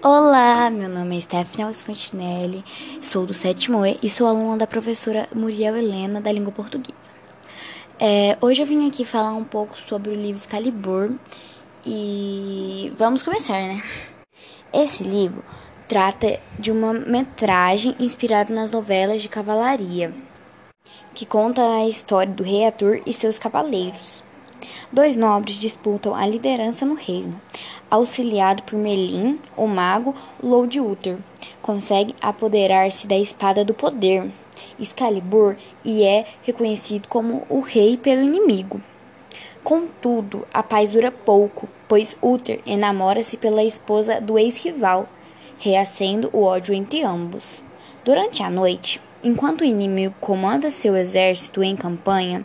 [0.00, 2.64] Olá, meu nome é Stephanie Alves Fontinelli,
[3.00, 6.94] sou do sétimo E e sou aluna da professora Muriel Helena da língua portuguesa.
[7.98, 11.10] É, hoje eu vim aqui falar um pouco sobre o livro Excalibur
[11.84, 13.82] e vamos começar, né?
[14.72, 15.44] Esse livro
[15.88, 20.14] trata de uma metragem inspirada nas novelas de cavalaria,
[21.12, 24.24] que conta a história do rei Arthur e seus cavaleiros.
[24.92, 27.40] Dois nobres disputam a liderança no reino.
[27.90, 31.16] Auxiliado por Melin, o mago Lord Uther
[31.62, 34.30] consegue apoderar-se da espada do poder,
[34.78, 38.82] Excalibur, e é reconhecido como o rei pelo inimigo.
[39.64, 45.08] Contudo, a paz dura pouco, pois Uther enamora-se pela esposa do ex-rival,
[45.58, 47.64] reacendo o ódio entre ambos.
[48.04, 52.44] Durante a noite, enquanto o inimigo comanda seu exército em campanha,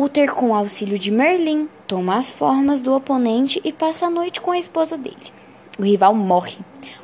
[0.00, 4.52] Uther, com auxílio de Merlin, toma as formas do oponente e passa a noite com
[4.52, 5.32] a esposa dele.
[5.76, 6.58] O rival morre.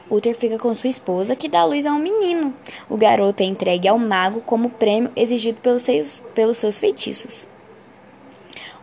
[0.08, 2.54] Uther fica com sua esposa, que dá luz a um menino.
[2.88, 7.48] O garoto é entregue ao mago como prêmio exigido pelos seus, pelos seus feitiços.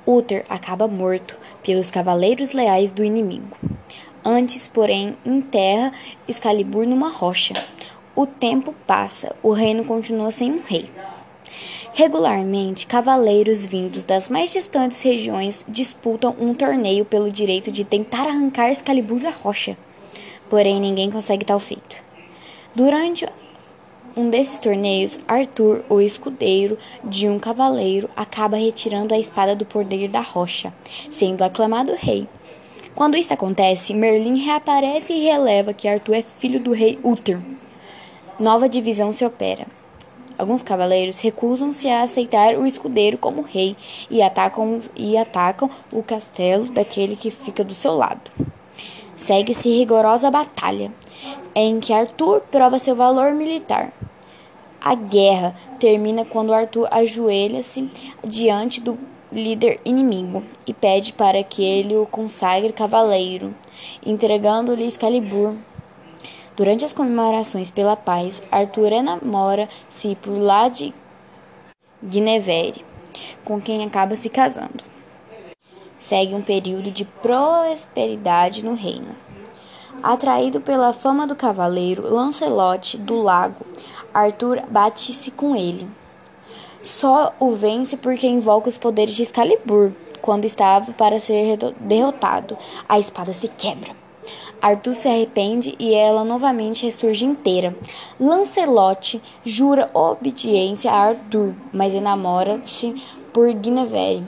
[0.05, 3.55] Uther acaba morto pelos cavaleiros leais do inimigo.
[4.25, 5.93] Antes, porém, enterra
[6.27, 7.53] Excalibur numa rocha.
[8.13, 10.89] O tempo passa, o reino continua sem um rei.
[11.93, 18.71] Regularmente, cavaleiros vindos das mais distantes regiões disputam um torneio pelo direito de tentar arrancar
[18.71, 19.77] Excalibur da rocha.
[20.49, 21.97] Porém, ninguém consegue tal feito.
[22.73, 23.27] Durante
[24.15, 30.07] um desses torneios, Arthur, o escudeiro de um cavaleiro, acaba retirando a espada do poder
[30.07, 30.73] da rocha,
[31.09, 32.27] sendo aclamado rei.
[32.95, 37.39] Quando isso acontece, Merlin reaparece e releva que Arthur é filho do rei Uther.
[38.39, 39.67] Nova divisão se opera.
[40.41, 43.77] Alguns cavaleiros recusam-se a aceitar o escudeiro como rei
[44.09, 48.31] e atacam, e atacam o castelo daquele que fica do seu lado.
[49.13, 50.91] Segue-se rigorosa batalha,
[51.53, 53.93] em que Arthur prova seu valor militar.
[54.83, 57.87] A guerra termina quando Arthur ajoelha-se
[58.23, 58.97] diante do
[59.31, 63.53] líder inimigo e pede para que ele o consagre cavaleiro,
[64.03, 65.53] entregando-lhe Excalibur
[66.55, 70.93] Durante as comemorações pela paz, Arthur enamora-se por lá de
[72.03, 72.85] Guinevere,
[73.45, 74.83] com quem acaba se casando.
[75.97, 79.15] Segue um período de prosperidade no reino.
[80.03, 83.65] Atraído pela fama do cavaleiro Lancelot do Lago,
[84.13, 85.87] Arthur bate-se com ele.
[86.81, 89.91] Só o vence porque invoca os poderes de Excalibur.
[90.21, 92.57] Quando estava para ser derrotado,
[92.89, 94.00] a espada se quebra.
[94.61, 97.75] Arthur se arrepende e ela novamente ressurge inteira.
[98.19, 102.93] Lancelot jura obediência a Arthur, mas enamora-se
[103.33, 104.23] por Guinevere.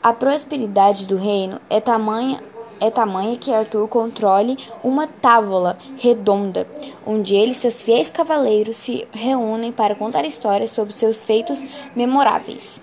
[0.00, 2.40] A prosperidade do reino é tamanha
[2.80, 6.66] é tamanha que Arthur controle uma távola redonda,
[7.06, 12.80] onde ele e seus fiéis cavaleiros se reúnem para contar histórias sobre seus feitos memoráveis.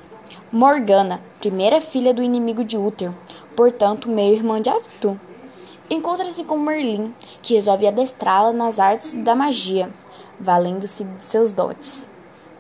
[0.52, 3.12] Morgana, primeira filha do inimigo de Uther,
[3.56, 5.18] portanto meio-irmã de Arthur.
[5.92, 9.90] Encontra-se com Merlin, que resolve adestrá-la nas artes da magia,
[10.40, 12.10] valendo-se de seus dotes.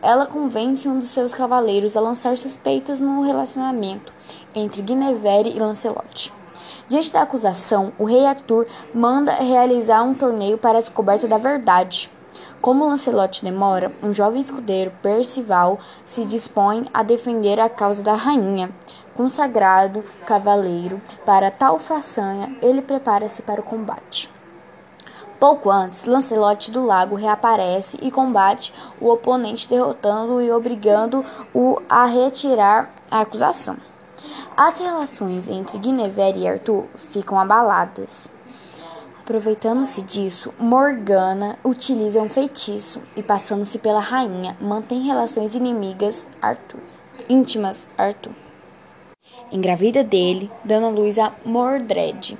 [0.01, 4.13] Ela convence um dos seus cavaleiros a lançar suspeitas no relacionamento
[4.53, 6.33] entre Guinevere e Lancelot.
[6.89, 12.11] Diante da acusação, o rei Arthur manda realizar um torneio para a descoberta da verdade.
[12.61, 18.69] Como Lancelot demora, um jovem escudeiro, Percival, se dispõe a defender a causa da rainha,
[19.15, 24.29] consagrado cavaleiro, para tal façanha, ele prepara-se para o combate.
[25.39, 32.93] Pouco antes, Lancelot do Lago reaparece e combate o oponente, derrotando-o e obrigando-o a retirar
[33.09, 33.75] a acusação.
[34.55, 38.29] As relações entre Guinevere e Arthur ficam abaladas.
[39.31, 46.81] Aproveitando-se disso, Morgana utiliza um feitiço e, passando-se pela rainha, mantém relações inimigas Arthur,
[47.29, 48.33] íntimas Arthur
[49.49, 52.37] engravida dele, dando luz a Mordred.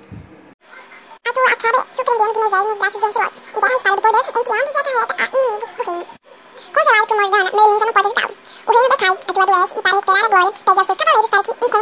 [1.26, 4.76] Arthur acaba surpreendendo Guinevere nos braços de Lancelot, enterra a espada do poder entre ambos
[4.76, 6.06] e acarreta a inimigo do reino.
[6.74, 8.36] Congelado por Morgana, Merlin já não pode agitá-lo.
[8.68, 11.44] O reino decai, Arthur adoece e para recuperar a glória, pede aos seus cavaleiros para
[11.44, 11.81] que encontrem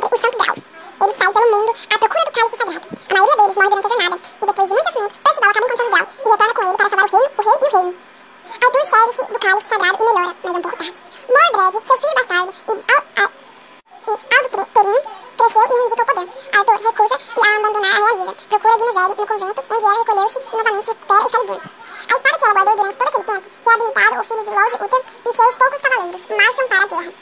[9.31, 11.03] do cálice sagrado e melhora, mas um pouco tarde.
[11.29, 13.29] Mordred, seu filho bastardo, e, Al
[14.07, 15.01] e Aldo Perin,
[15.37, 16.27] cresceu e reivindica o poder.
[16.53, 18.33] Arthur recusa e a abandonar a realiza.
[18.49, 21.61] Procura Guinevere no convento, onde ela recolheu-se e novamente recupera Excalibur.
[21.61, 25.03] A espada que ela guardou durante todo aquele tempo, reabilitada, o filho de Lord Uther
[25.25, 27.13] e seus poucos cavaleiros marcham para a guerra.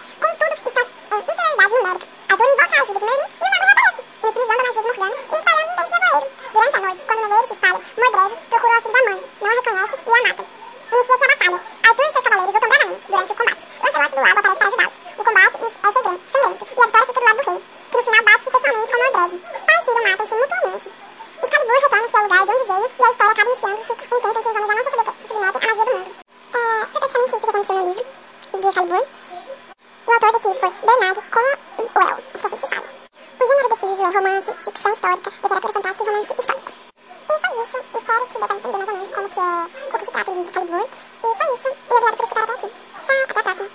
[23.47, 25.61] E a história acaba iniciando-se um tempo em que os homens já não se submetem
[25.61, 26.11] à magia do mundo.
[26.53, 28.05] É, praticamente isso que aconteceu no livro
[28.53, 29.07] de Excalibur.
[30.07, 32.87] O autor livro foi Bernard Cornwell, acho que é assim que se fala.
[33.39, 36.71] O gênero desse livro é romance, ficção histórica, literatura fantástica e romance histórico.
[37.29, 37.77] E foi isso.
[37.97, 40.31] Espero que deu pra entender mais ou menos como que é, o que se trata
[40.31, 40.87] o livro Excalibur.
[40.87, 41.67] E foi isso.
[41.67, 42.67] E obrigado por escutar até aqui.
[43.05, 43.69] Tchau, até a próxima.